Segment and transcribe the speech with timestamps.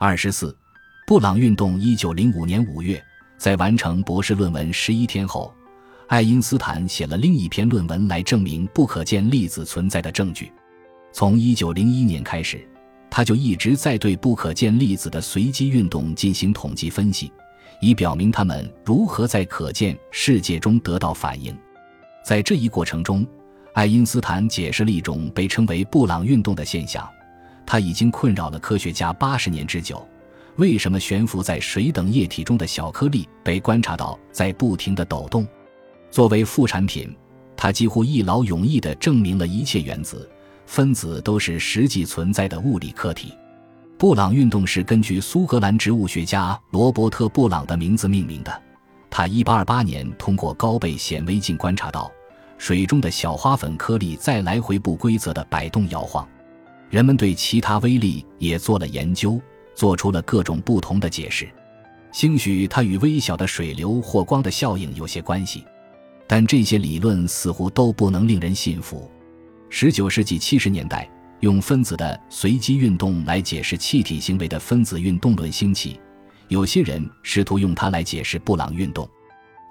[0.00, 0.56] 二十四，
[1.08, 3.02] 布朗运动一九零五年五月，
[3.36, 5.52] 在完成博士论文十一天后，
[6.06, 10.52] 爱因斯坦写了另一篇论文来证明不可见粒子存在的证据。
[11.12, 12.64] 从一九零一年开始，
[13.10, 17.32] 他就一直在对不可见粒子的随机运动进行统计分析，
[17.80, 21.52] 以表明它们如何在可见世界中得到反应。
[22.24, 23.26] 在这一过程中，
[23.74, 27.04] 爱因斯坦解释了一种被称为布朗运动的现象。
[27.70, 30.02] 它已经困扰了科学家八十年之久。
[30.56, 35.46] 为什么悬浮在水等液体中的小颗粒被观察到在不停地抖动？
[36.10, 37.14] 作为副产品，
[37.54, 40.26] 它几乎一劳永逸地证明了一切原子、
[40.64, 43.34] 分子都是实际存在的物理客体。
[43.98, 48.62] 布朗运动是根据苏格兰植物学家罗伯特·布朗的名字命名的。
[49.10, 52.10] 他一八二八年通过高倍显微镜观察到
[52.56, 56.26] 水中的小花粉颗粒在来回不规则地摆动摇晃。
[56.90, 59.40] 人们对其他微粒也做了研究，
[59.74, 61.48] 做出了各种不同的解释。
[62.12, 65.64] 兴许它与微小的水流或光的效应有些关系，
[66.26, 69.10] 但这些理论似乎都不能令人信服。
[69.68, 71.08] 十九世纪七十年代，
[71.40, 76.00] 用分子的随机运动来解释气体行为的分子运动论兴起，
[76.48, 79.06] 有些人试图用它来解释布朗运动，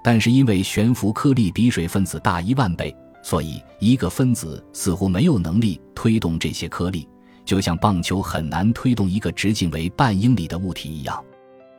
[0.04, 2.96] 但是因为悬浮颗粒比水分子大一万倍。
[3.22, 7.06] 所以，一个分子似乎没有能力推动这些颗粒，
[7.44, 11.22] 就像棒球很难推动一个直径为半英里的物体一样。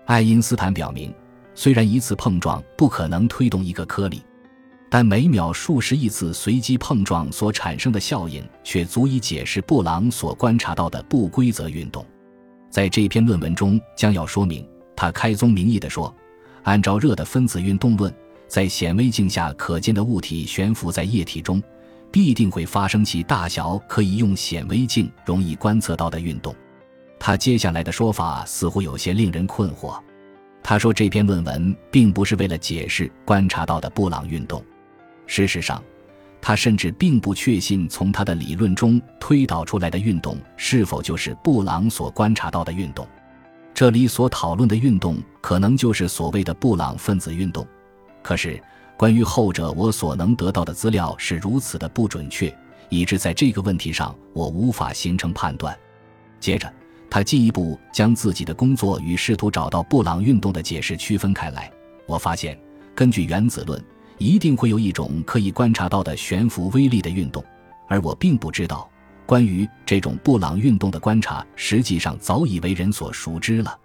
[0.05, 1.13] 爱因斯坦表明，
[1.55, 4.21] 虽然一次碰撞不可能推动一个颗粒，
[4.89, 12.05] 但每秒数十亿次随机碰撞所产生的效应却足以解释布朗所观察到的不规则运动。
[12.69, 16.13] 在这篇论文中，将要说明他开宗明义地说，
[16.63, 18.13] 按照热的分子运动论。
[18.49, 21.61] 在显微镜下可见的物体悬浮在液体中，
[22.11, 26.53] 必定会发生其大小可以用显微镜容易观测到的运动。
[27.19, 29.97] 他接下来的说法似乎有些令人困惑。
[30.63, 34.63] 他说这篇论文并不是为了解释观察到的布朗运动。
[35.27, 35.83] 事实上，
[36.41, 43.07] 他甚至并不确信从他的理论中推导出来的运动是否就是布朗所观察到的运动。
[43.75, 47.65] 这里所讨论的运动可能就是所谓的布朗分子运动。
[48.21, 48.61] 可是，
[48.97, 52.53] 关于后者，我所能得到的资料是如此的不准确，
[52.89, 55.75] 以致在这个问题上我无法形成判断。
[56.39, 56.71] 接着，
[57.09, 61.71] 他进一步将自己的工作与试图找到布朗运动的解释区分开来。
[62.05, 62.59] 我发现，
[62.93, 63.81] 根据原子论，
[64.17, 67.43] 一定会有一种可以观察到的悬浮微粒的运动，
[67.87, 68.89] 而我并不知道
[69.25, 73.77] 关于这种布朗运动的观察，实际上早已为人所熟知了。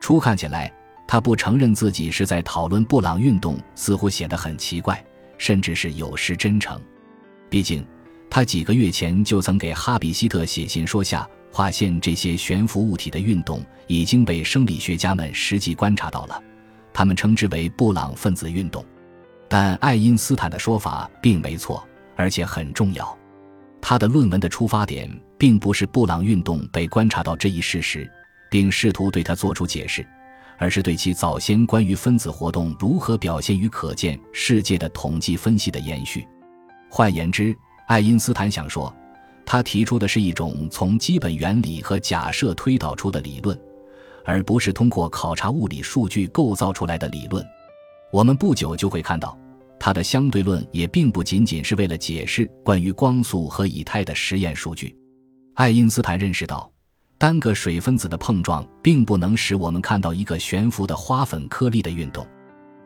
[0.00, 0.70] 初看起来。
[1.10, 5.04] 他不承认自己是在讨论布朗运动，似乎显得很奇怪，
[5.38, 6.80] 甚至是有失真诚。
[7.48, 7.84] 毕竟，
[8.30, 16.40] 他几个月前就曾给哈比希特写信说下，发现这些悬浮物体的运动已经被生理学家们实际观察到了，
[16.92, 18.86] 他们称之为布朗分子运动。
[19.48, 21.84] 但爱因斯坦的说法并没错，
[22.14, 23.18] 而且很重要。
[23.82, 28.08] 他的论文的出发点并不是布朗运动被观察到这一事实，
[28.48, 30.06] 并试图对他做出解释。
[30.60, 36.28] 而是对其早先关于分子活动如何表现于可见世界的统计分析的延续。
[36.90, 37.56] 换言之，
[37.88, 38.94] 爱因斯坦想说，
[39.46, 43.58] 他提出的是一种从基本原理和假设推导出的理论，
[44.22, 47.42] 而不是通过考察物理数据构造出来的理论。
[48.12, 49.38] 我们不久就会看到，
[49.78, 54.94] 他的相对论也并不仅仅是为了解释关于光速和以太的实验数据。
[55.54, 56.70] 爱因斯坦认识到。
[57.20, 62.26] 单个水分子的碰撞并不能使我们看到一个悬浮的花粉颗粒的运动，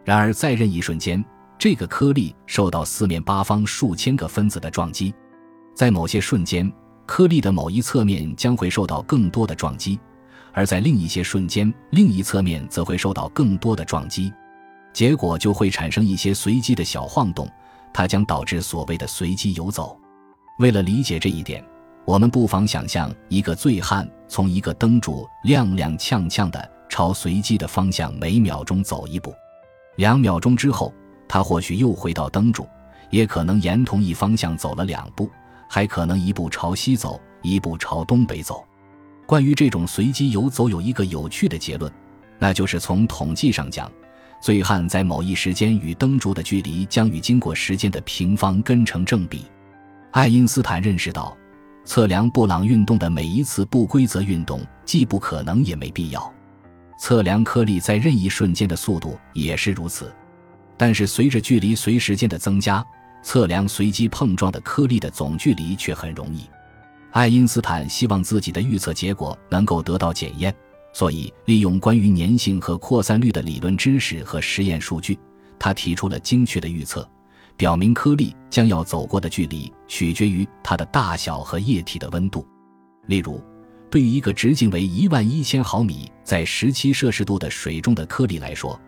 [0.05, 1.25] 然而在任意瞬间，
[1.57, 5.15] 这个颗粒受到四面八方数千个分子的撞击，
[5.73, 6.69] 在某些瞬间，
[7.07, 10.01] 颗粒的某一侧面将会受到更多的撞击，
[10.53, 14.33] 而在另一些瞬间，另一侧面则会受到更多的撞击，
[14.93, 17.49] 结果就会产生一些随机的小晃动，
[17.93, 19.97] 它将导致所谓的随机游走。
[20.59, 21.65] 为了理解这一点。
[22.07, 29.33] 我们不妨想象一个醉汉从一个灯柱踉踉跄跄地朝随机的方向每秒钟走一步，
[29.95, 30.93] 两秒钟之后，
[31.29, 32.67] 他或许又回到灯柱，
[33.11, 35.31] 也可能沿同一方向走了两步，
[35.71, 38.65] 还可能一步朝西走，一步朝东北走。
[39.25, 41.89] 关于这种随机游走，有一个有趣的结论，
[42.37, 43.89] 那就是从统计上讲，
[44.43, 49.45] 醉汉在某一时间与灯柱的距离将与经过时间的平方根成正比。
[50.11, 51.37] 爱因斯坦认识到。
[51.85, 56.33] 测量布朗运动的每一次不规则运动既不可能也没必要，
[56.99, 60.13] 测量颗粒在任意瞬间的速度也是如此。
[60.77, 62.85] 但是随着距离随时间的增加，
[63.23, 66.49] 测量随机碰撞的颗粒的总距离却很容易。
[67.13, 70.53] 爱因斯坦希望自己的预测结果能够得到检验，
[70.93, 75.17] 所以利用关于粘性和扩散率的理论知识和实验数据，
[75.59, 77.09] 他提出了精确的预测，
[77.57, 82.47] 表明颗粒将要走过的距离取决于它的大小和液体的温度。
[83.07, 83.43] 例如，
[83.91, 88.81] 对于一个直径为一万一千毫米、在十七摄氏度的水中的颗粒来说，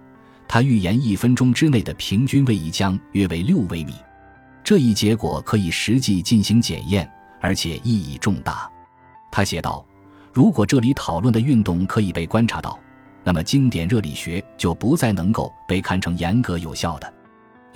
[0.48, 3.94] 它预言一分钟之内的平均位移将约为六微米。
[4.64, 7.08] 这一结果可以实际进行检验，
[7.40, 8.70] 而且意义重大。
[9.30, 9.84] 他写道。
[10.32, 12.78] 如果这里讨论的运动可以被观察到，
[13.24, 17.10] 那么经典热力学就不再能够被看成严格有效的。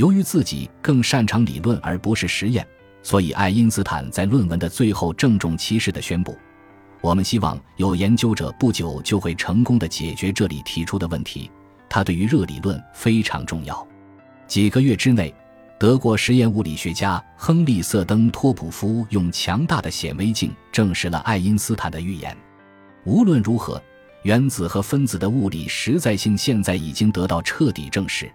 [0.00, 2.66] 由于自己更擅长理论而不是实验，
[3.02, 6.34] 所以爱因斯坦在论文的最后郑重其事地宣布
[7.02, 11.50] ：“我们希望有研究者不久就会成功地解决这里提出的问题。
[11.86, 13.86] 它对于热理论非常重要。”
[14.48, 15.34] 几个月之内。
[15.78, 22.36] 德国实验物理学家亨利·瑟登托普夫用强大的显微镜证实了爱因斯坦的预言。
[23.06, 23.82] 无论如何，
[24.22, 28.30] 原子和分子的物理实在性现在已经得到彻底证实。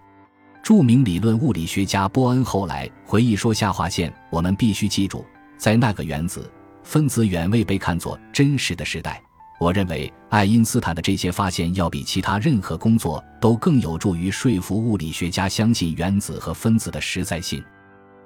[0.66, 5.24] 著名理论物理学家波恩后来回忆说：“下划线，我们必须记住，
[5.56, 6.50] 在那个原子
[6.82, 9.22] 分子远未被看作真实的时代。”
[9.60, 17.62] 我认为爱因斯坦的这些发现要比其他任何工作都更有助于说服物理学家相信原子和分子的实在性。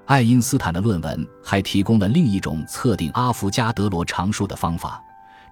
[0.07, 4.99] 爱因斯坦的论文还提供了另一种测定阿伏加德罗常数的方法，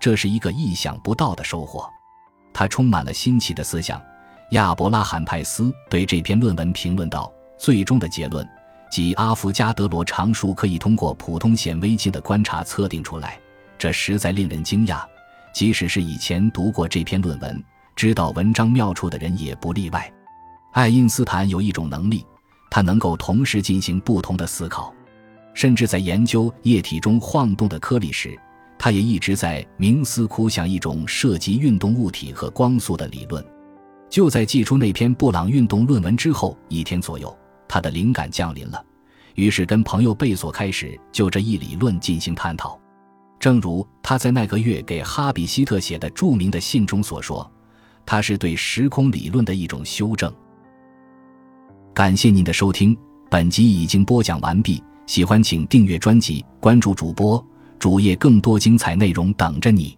[0.01, 1.87] 这是一个意想不到的收获。
[2.55, 4.01] 他充满了新奇的思想。
[4.51, 7.31] 亚伯拉罕·派斯对这篇论文评论道
[7.61, 8.49] ：“最终的结论，
[8.91, 13.39] 即阿伏加德罗常数可以通过普通显微镜的观察测定出来，
[13.77, 15.05] 这实在令人惊讶。”
[15.53, 17.63] 即使是以前读过这篇论文、
[17.97, 20.11] 知道文章妙处的人也不例外。
[20.73, 22.25] 爱因斯坦有一种能力，
[22.71, 24.95] 他能够同时进行不同的思考，
[25.53, 28.39] 甚至在研究液体中晃动的颗粒时，
[28.79, 33.45] 他也一直在冥思苦想一种涉及运动物体和光速的理论。
[34.11, 37.37] 就在寄出那篇布朗运动论文之后一天左右，
[37.69, 38.83] 他的灵感降临了，
[39.35, 42.79] 于是跟朋友贝索开始就这一理论进行探讨。
[43.39, 47.49] 正如他在那个月给哈比希特写的著名的信中所说，
[48.05, 50.33] 他是对时空理论的一种修正。
[51.95, 52.97] 感谢您的收听，
[53.31, 54.83] 本集已经播讲完毕。
[55.07, 57.43] 喜欢请订阅专辑，关注主播
[57.79, 59.97] 主页，更多精彩内容等着你。